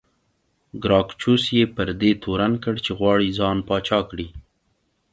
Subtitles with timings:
[0.83, 4.27] ګراکچوس یې پر دې تورن کړ چې غواړي ځان پاچا کړي